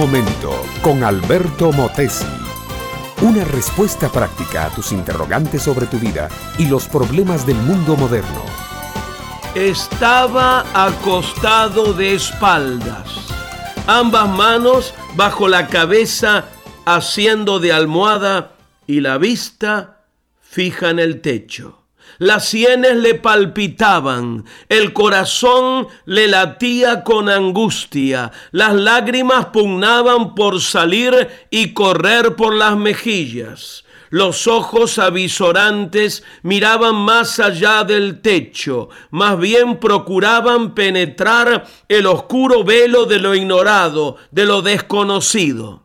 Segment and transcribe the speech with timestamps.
[0.00, 0.50] momento
[0.80, 2.24] con Alberto Motesi.
[3.20, 8.42] Una respuesta práctica a tus interrogantes sobre tu vida y los problemas del mundo moderno.
[9.54, 13.10] Estaba acostado de espaldas,
[13.86, 16.46] ambas manos bajo la cabeza
[16.86, 18.52] haciendo de almohada
[18.86, 20.06] y la vista
[20.40, 21.79] fija en el techo.
[22.18, 31.28] Las sienes le palpitaban, el corazón le latía con angustia, las lágrimas pugnaban por salir
[31.50, 33.84] y correr por las mejillas.
[34.10, 43.06] Los ojos avisorantes miraban más allá del techo, más bien procuraban penetrar el oscuro velo
[43.06, 45.84] de lo ignorado, de lo desconocido.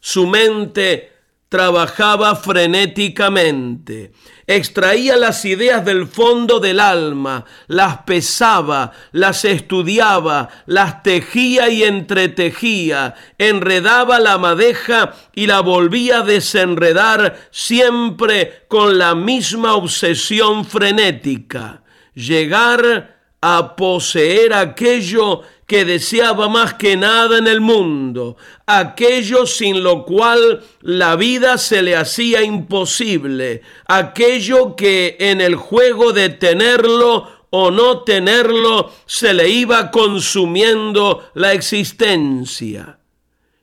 [0.00, 1.12] Su mente
[1.50, 4.12] trabajaba frenéticamente,
[4.46, 13.16] extraía las ideas del fondo del alma, las pesaba, las estudiaba, las tejía y entretejía,
[13.36, 21.82] enredaba la madeja y la volvía a desenredar siempre con la misma obsesión frenética,
[22.14, 30.04] llegar a poseer aquello que deseaba más que nada en el mundo, aquello sin lo
[30.04, 37.70] cual la vida se le hacía imposible, aquello que en el juego de tenerlo o
[37.70, 42.98] no tenerlo se le iba consumiendo la existencia.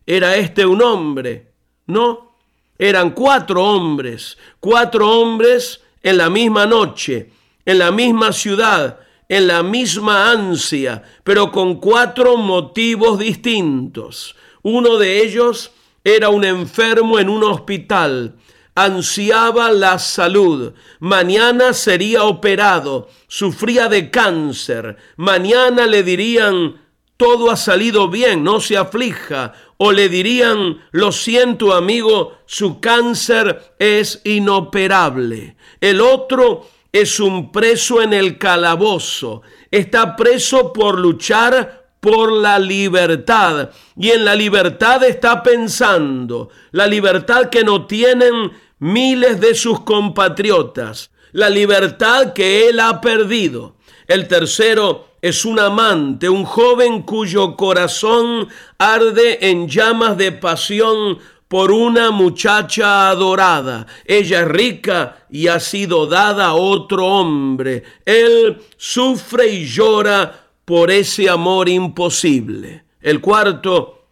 [0.05, 1.51] ¿Era este un hombre?
[1.87, 2.35] No,
[2.79, 7.31] eran cuatro hombres, cuatro hombres en la misma noche,
[7.65, 8.97] en la misma ciudad,
[9.29, 14.35] en la misma ansia, pero con cuatro motivos distintos.
[14.61, 15.71] Uno de ellos
[16.03, 18.35] era un enfermo en un hospital,
[18.75, 26.79] ansiaba la salud, mañana sería operado, sufría de cáncer, mañana le dirían,
[27.17, 33.73] todo ha salido bien, no se aflija, o le dirían, lo siento amigo, su cáncer
[33.79, 35.57] es inoperable.
[35.81, 36.67] El otro
[36.99, 39.41] es un preso en el calabozo,
[39.71, 43.69] está preso por luchar por la libertad.
[43.95, 51.11] Y en la libertad está pensando, la libertad que no tienen miles de sus compatriotas,
[51.31, 53.75] la libertad que él ha perdido.
[54.07, 58.47] El tercero es un amante, un joven cuyo corazón
[58.77, 63.87] arde en llamas de pasión por una muchacha adorada.
[64.05, 67.83] Ella es rica y ha sido dada a otro hombre.
[68.05, 72.83] Él sufre y llora por ese amor imposible.
[73.01, 74.07] El cuarto,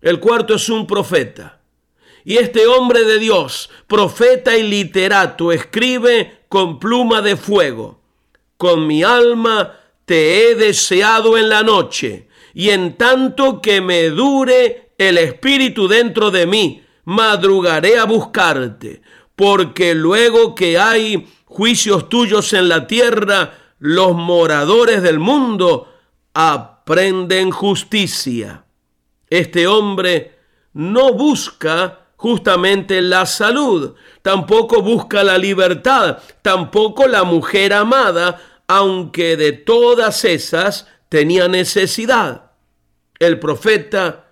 [0.00, 1.60] el cuarto es un profeta.
[2.24, 8.00] Y este hombre de Dios, profeta y literato, escribe con pluma de fuego.
[8.56, 14.87] Con mi alma te he deseado en la noche, y en tanto que me dure
[14.98, 19.00] el Espíritu dentro de mí, madrugaré a buscarte,
[19.34, 25.88] porque luego que hay juicios tuyos en la tierra, los moradores del mundo
[26.34, 28.64] aprenden justicia.
[29.30, 30.38] Este hombre
[30.72, 39.52] no busca justamente la salud, tampoco busca la libertad, tampoco la mujer amada, aunque de
[39.52, 42.50] todas esas tenía necesidad.
[43.18, 44.27] El profeta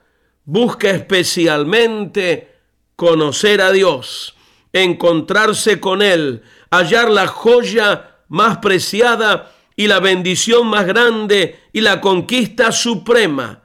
[0.46, 2.54] busca especialmente
[2.94, 4.36] conocer a Dios,
[4.72, 12.00] encontrarse con Él, hallar la joya más preciada y la bendición más grande y la
[12.00, 13.64] conquista suprema,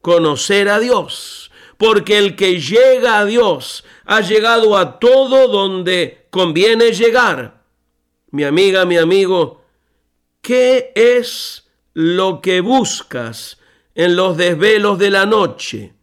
[0.00, 1.50] conocer a Dios.
[1.76, 7.64] Porque el que llega a Dios ha llegado a todo donde conviene llegar.
[8.30, 9.64] Mi amiga, mi amigo,
[10.40, 13.58] ¿qué es lo que buscas
[13.96, 15.94] en los desvelos de la noche?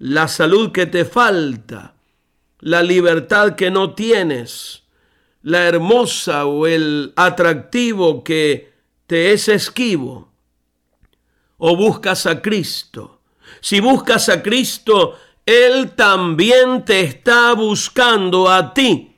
[0.00, 1.94] La salud que te falta,
[2.60, 4.84] la libertad que no tienes,
[5.42, 8.72] la hermosa o el atractivo que
[9.06, 10.32] te es esquivo.
[11.58, 13.20] O buscas a Cristo.
[13.60, 19.16] Si buscas a Cristo, Él también te está buscando a ti.